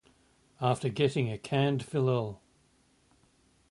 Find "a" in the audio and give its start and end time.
1.31-1.37